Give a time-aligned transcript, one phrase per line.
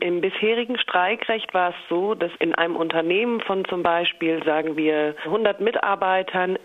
[0.00, 5.14] Im bisherigen Streikrecht war es so, dass in einem Unternehmen von zum Beispiel, sagen wir,
[5.24, 6.58] 100 Mitarbeitern,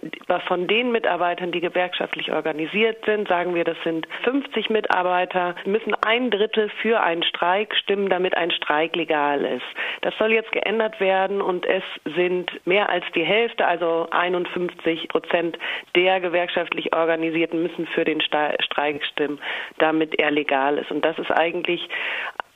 [0.48, 6.32] von den Mitarbeitern, die gewerkschaftlich organisiert sind, sagen wir, das sind 50 Mitarbeiter, müssen ein
[6.32, 9.66] Drittel für einen Streik stimmen, damit ein Streik legal ist.
[10.02, 11.84] Das soll jetzt geändert werden und es
[12.16, 15.58] sind mehr als die Hälfte, also 51 Prozent
[15.96, 19.40] der gewerkschaftlich Organisierten müssen für den Streik stimmen,
[19.80, 20.92] damit er legal ist.
[20.92, 21.88] Und das ist eigentlich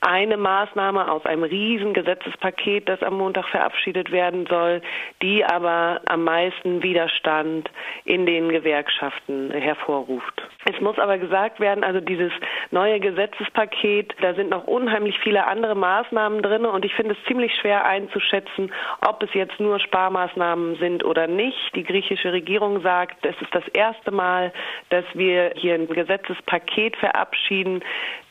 [0.00, 4.80] eine Maßnahme aus einem riesen Gesetzespaket, das am Montag verabschiedet werden soll,
[5.22, 7.68] die aber am meisten Widerstand
[8.04, 10.42] in den Gewerkschaften hervorruft.
[10.64, 12.32] Es muss aber gesagt werden, also dieses
[12.70, 17.54] neue Gesetzespaket, da sind noch unheimlich viele andere Maßnahmen drin und ich finde es ziemlich
[17.54, 18.72] schwer einzuschätzen,
[19.06, 21.74] ob es jetzt nur Sparmaßnahmen sind oder nicht.
[21.74, 24.52] Die griechische Regierung sagt, es ist das erste Mal,
[24.90, 27.82] dass wir hier ein Gesetzespaket verabschieden,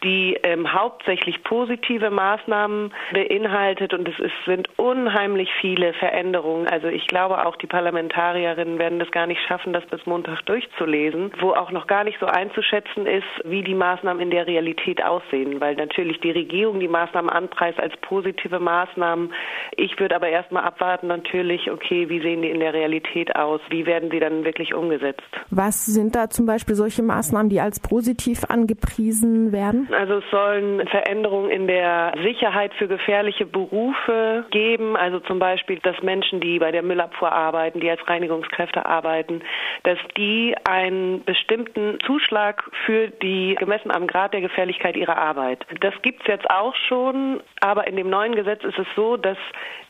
[0.03, 6.67] die ähm, hauptsächlich positive Maßnahmen beinhaltet und es ist, sind unheimlich viele Veränderungen.
[6.67, 11.31] Also ich glaube auch die Parlamentarierinnen werden das gar nicht schaffen, das bis Montag durchzulesen,
[11.39, 15.59] wo auch noch gar nicht so einzuschätzen ist, wie die Maßnahmen in der Realität aussehen,
[15.59, 19.33] weil natürlich die Regierung die Maßnahmen anpreist als positive Maßnahmen.
[19.77, 23.61] Ich würde aber erstmal abwarten natürlich, okay, wie sehen die in der Realität aus?
[23.71, 25.23] Wie werden sie dann wirklich umgesetzt?
[25.49, 29.89] Was sind da zum Beispiel solche Maßnahmen, die als positiv angepriesen werden?
[29.91, 34.95] Also es sollen Veränderungen in der Sicherheit für gefährliche Berufe geben.
[34.95, 39.41] Also zum Beispiel, dass Menschen, die bei der Müllabfuhr arbeiten, die als Reinigungskräfte arbeiten,
[39.83, 45.65] dass die einen bestimmten Zuschlag für die, gemessen am Grad der Gefährlichkeit ihrer Arbeit.
[45.81, 49.37] Das gibt es jetzt auch schon, aber in dem neuen Gesetz ist es so, dass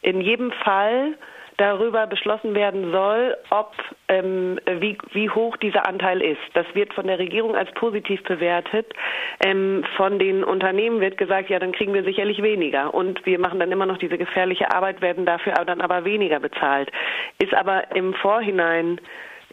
[0.02, 1.16] in jedem Fall
[1.58, 3.74] darüber beschlossen werden soll, ob
[4.08, 6.42] ähm, wie, wie hoch dieser Anteil ist.
[6.54, 8.94] Das wird von der Regierung als positiv bewertet.
[9.44, 13.60] Ähm, von den Unternehmen wird gesagt, ja, dann kriegen wir sicherlich weniger und wir machen
[13.60, 16.92] dann immer noch diese gefährliche Arbeit, werden dafür dann aber weniger bezahlt.
[17.40, 19.02] Ist aber im Vorhinein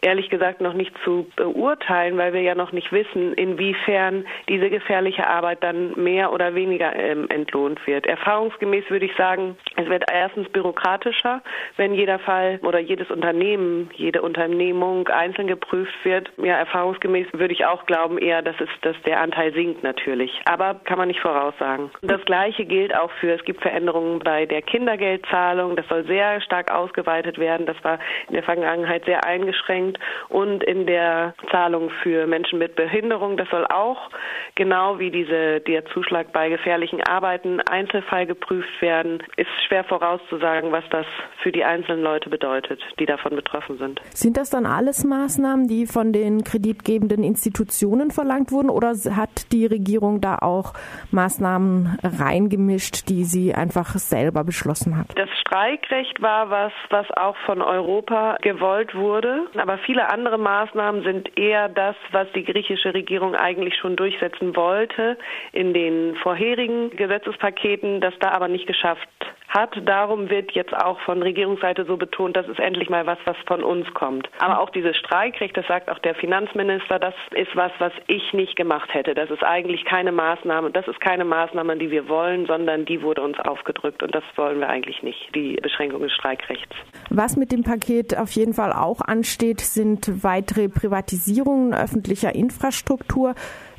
[0.01, 5.27] ehrlich gesagt noch nicht zu beurteilen, weil wir ja noch nicht wissen, inwiefern diese gefährliche
[5.27, 8.05] Arbeit dann mehr oder weniger ähm, entlohnt wird.
[8.05, 11.41] Erfahrungsgemäß würde ich sagen, es wird erstens bürokratischer,
[11.77, 16.31] wenn jeder Fall oder jedes Unternehmen, jede Unternehmung einzeln geprüft wird.
[16.37, 20.41] Ja, erfahrungsgemäß würde ich auch glauben eher, dass es, dass der Anteil sinkt natürlich.
[20.45, 21.89] Aber kann man nicht voraussagen.
[22.01, 25.75] Das Gleiche gilt auch für, es gibt Veränderungen bei der Kindergeldzahlung.
[25.75, 27.65] Das soll sehr stark ausgeweitet werden.
[27.65, 32.75] Das war in der Vergangenheit sehr eingeschränkt sind und in der Zahlung für Menschen mit
[32.75, 33.37] Behinderung.
[33.37, 34.09] Das soll auch
[34.55, 39.23] genau wie diese, der Zuschlag bei gefährlichen Arbeiten Einzelfall geprüft werden.
[39.37, 41.05] Ist schwer vorauszusagen, was das
[41.41, 44.01] für die einzelnen Leute bedeutet, die davon betroffen sind.
[44.09, 49.65] Sind das dann alles Maßnahmen, die von den kreditgebenden Institutionen verlangt wurden oder hat die
[49.65, 50.73] Regierung da auch
[51.11, 55.07] Maßnahmen reingemischt, die sie einfach selber beschlossen hat?
[55.15, 61.37] Das Streikrecht war was, was auch von Europa gewollt wurde, aber viele andere Maßnahmen sind
[61.37, 65.17] eher das, was die griechische Regierung eigentlich schon durchsetzen wollte
[65.51, 69.09] in den vorherigen Gesetzespaketen, das da aber nicht geschafft
[69.55, 69.71] hat.
[69.85, 73.63] Darum wird jetzt auch von Regierungsseite so betont, das ist endlich mal was, was von
[73.63, 74.29] uns kommt.
[74.39, 78.55] Aber auch dieses Streikrecht, das sagt auch der Finanzminister, das ist was, was ich nicht
[78.55, 79.15] gemacht hätte.
[79.15, 83.21] Das ist eigentlich keine Maßnahme, das ist keine Maßnahme, die wir wollen, sondern die wurde
[83.21, 86.75] uns aufgedrückt und das wollen wir eigentlich nicht, die Beschränkung des Streikrechts.
[87.09, 93.35] Was mit dem Paket auf jeden Fall auch ansteht, sind weitere Privatisierungen öffentlicher Infrastruktur.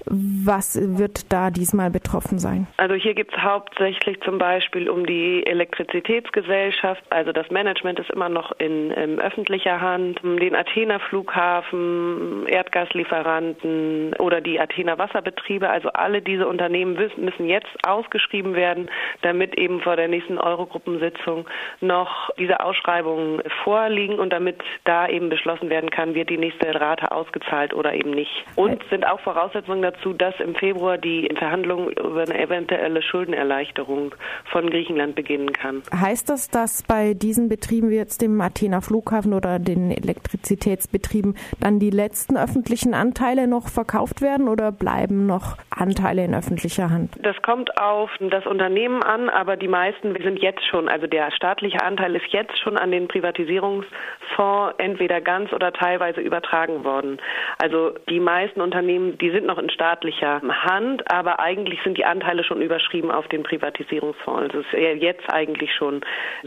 [0.08, 2.68] Was wird da diesmal betroffen sein?
[2.76, 7.02] Also hier geht es hauptsächlich zum Beispiel um die Elektrizitätsgesellschaft.
[7.10, 10.20] Also das Management ist immer noch in, in öffentlicher Hand.
[10.22, 15.68] Den Athener Flughafen, Erdgaslieferanten oder die Athener Wasserbetriebe.
[15.68, 18.88] Also alle diese Unternehmen müssen jetzt ausgeschrieben werden,
[19.22, 21.46] damit eben vor der nächsten Eurogruppensitzung
[21.80, 27.10] noch diese Ausschreibungen vorliegen und damit da eben beschlossen werden kann, wird die nächste Rate
[27.10, 28.44] ausgezahlt oder eben nicht.
[28.54, 34.14] Und sind auch Voraussetzungen dazu, dazu, dass im Februar die Verhandlung über eine eventuelle Schuldenerleichterung
[34.50, 35.82] von Griechenland beginnen kann.
[35.94, 41.78] Heißt das, dass bei diesen Betrieben wie jetzt dem Athener Flughafen oder den Elektrizitätsbetrieben dann
[41.78, 47.14] die letzten öffentlichen Anteile noch verkauft werden oder bleiben noch Anteile in öffentlicher Hand?
[47.22, 51.82] Das kommt auf das Unternehmen an, aber die meisten sind jetzt schon, also der staatliche
[51.82, 57.18] Anteil ist jetzt schon an den Privatisierungsfonds entweder ganz oder teilweise übertragen worden.
[57.58, 62.04] Also die meisten Unternehmen, die sind noch in staatlicher staatlicher Hand, aber eigentlich sind die
[62.04, 64.54] Anteile schon überschrieben auf den Privatisierungsfonds.
[64.54, 66.00] Es ist jetzt eigentlich schon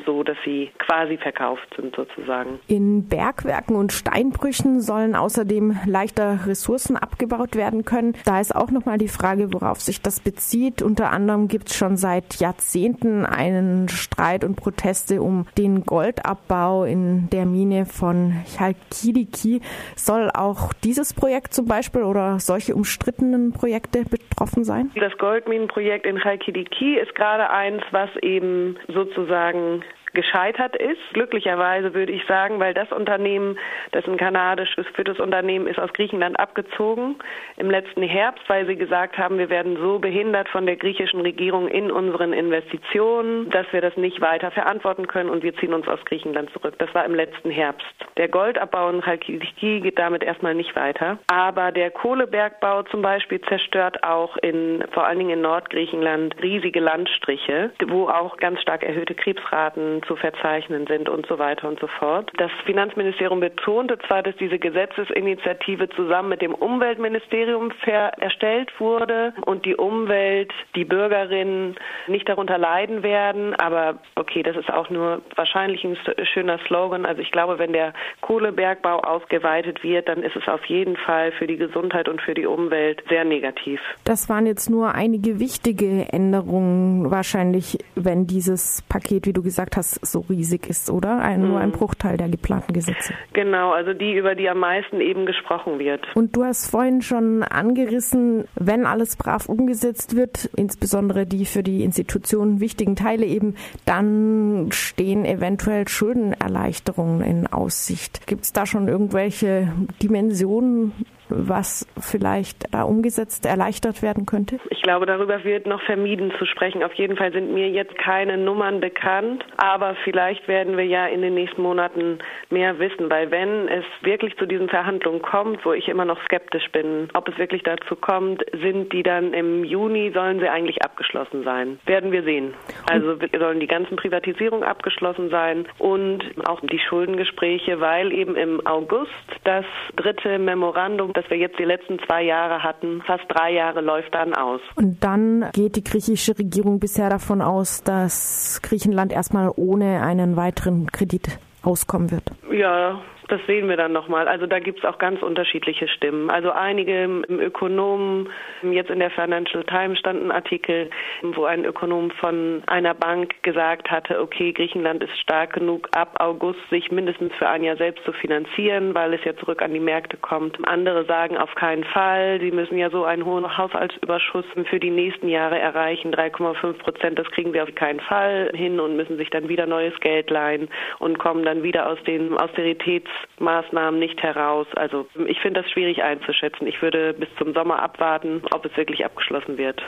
[0.06, 2.60] so, dass sie quasi verkauft sind sozusagen.
[2.68, 8.14] In Bergwerken und Steinbrüchen sollen außerdem leichter Ressourcen abgebaut werden können.
[8.26, 10.82] Da ist auch nochmal die Frage, worauf sich das bezieht.
[10.82, 17.30] Unter anderem gibt es schon seit Jahrzehnten einen Streit und Proteste um den Goldabbau in
[17.30, 19.62] der Mine von Chalkidiki.
[19.96, 23.19] Soll auch dieses Projekt zum Beispiel oder solche umstrittenen
[23.54, 24.92] Projekte betroffen sein?
[24.96, 29.84] Das Goldminenprojekt in Chalkidiki ist gerade eins, was eben sozusagen
[30.14, 31.00] gescheitert ist.
[31.14, 33.58] Glücklicherweise würde ich sagen, weil das Unternehmen,
[33.92, 37.16] das ein kanadisches führtes Unternehmen ist, aus Griechenland abgezogen
[37.58, 41.68] im letzten Herbst, weil sie gesagt haben, wir werden so behindert von der griechischen Regierung
[41.68, 46.04] in unseren Investitionen, dass wir das nicht weiter verantworten können und wir ziehen uns aus
[46.06, 46.76] Griechenland zurück.
[46.78, 47.86] Das war im letzten Herbst.
[48.18, 51.20] Der Goldabbau in Chalkidiki geht damit erstmal nicht weiter.
[51.28, 57.72] Aber der Kohlebergbau zum Beispiel zerstört auch in, vor allen Dingen in Nordgriechenland, riesige Landstriche,
[57.88, 62.32] wo auch ganz stark erhöhte Krebsraten zu verzeichnen sind und so weiter und so fort.
[62.38, 67.72] Das Finanzministerium betonte zwar, dass diese Gesetzesinitiative zusammen mit dem Umweltministerium
[68.20, 71.76] erstellt wurde und die Umwelt, die Bürgerinnen
[72.08, 77.06] nicht darunter leiden werden, aber okay, das ist auch nur wahrscheinlich ein schöner Slogan.
[77.06, 81.48] Also ich glaube, wenn der Kohlebergbau ausgeweitet wird, dann ist es auf jeden Fall für
[81.48, 83.80] die Gesundheit und für die Umwelt sehr negativ.
[84.04, 89.89] Das waren jetzt nur einige wichtige Änderungen wahrscheinlich, wenn dieses Paket, wie du gesagt hast,
[90.02, 91.20] so riesig ist, oder?
[91.20, 91.74] Ein, Nur ein mhm.
[91.74, 93.14] Bruchteil der geplanten Gesetze.
[93.34, 96.06] Genau, also die, über die am meisten eben gesprochen wird.
[96.16, 101.84] Und du hast vorhin schon angerissen, wenn alles brav umgesetzt wird, insbesondere die für die
[101.84, 103.56] Institutionen wichtigen Teile eben,
[103.86, 108.28] dann stehen eventuell Schuldenerleichterungen in Aussicht.
[108.28, 109.72] Gibt es da schon irgendwelche
[110.02, 110.94] Dimensionen,
[111.30, 114.60] was vielleicht da umgesetzt, erleichtert werden könnte?
[114.70, 116.84] Ich glaube, darüber wird noch vermieden zu sprechen.
[116.84, 121.22] Auf jeden Fall sind mir jetzt keine Nummern bekannt, aber vielleicht werden wir ja in
[121.22, 125.88] den nächsten Monaten mehr wissen, weil wenn es wirklich zu diesen Verhandlungen kommt, wo ich
[125.88, 130.40] immer noch skeptisch bin, ob es wirklich dazu kommt, sind die dann im Juni, sollen
[130.40, 131.80] sie eigentlich abgeschlossen sein.
[131.86, 132.54] Werden wir sehen.
[132.90, 139.12] Also sollen die ganzen Privatisierungen abgeschlossen sein und auch die Schuldengespräche, weil eben im August
[139.44, 139.66] das
[139.96, 144.34] dritte Memorandum das wir jetzt die letzten zwei Jahre hatten, fast drei Jahre läuft dann
[144.34, 144.62] aus.
[144.76, 150.88] Und dann geht die griechische Regierung bisher davon aus, dass Griechenland erstmal ohne einen weiteren
[150.88, 152.24] Kredit auskommen wird.
[152.52, 154.28] Ja, das sehen wir dann nochmal.
[154.28, 156.30] Also da gibt es auch ganz unterschiedliche Stimmen.
[156.30, 158.30] Also einige Ökonomen,
[158.64, 160.90] jetzt in der Financial Times stand ein Artikel,
[161.22, 166.60] wo ein Ökonom von einer Bank gesagt hatte, okay, Griechenland ist stark genug, ab August
[166.70, 170.18] sich mindestens für ein Jahr selbst zu finanzieren, weil es ja zurück an die Märkte
[170.18, 170.58] kommt.
[170.68, 175.30] Andere sagen auf keinen Fall, sie müssen ja so einen hohen Haushaltsüberschuss für die nächsten
[175.30, 179.50] Jahre erreichen, 3,5 Prozent, das kriegen sie auf keinen Fall hin und müssen sich dann
[179.50, 184.68] wieder neues Geld leihen und kommen dann wieder aus den Austeritäts Maßnahmen nicht heraus.
[184.76, 186.68] Also ich finde das schwierig einzuschätzen.
[186.68, 189.82] Ich würde bis zum Sommer abwarten, ob es wirklich abgeschlossen wird.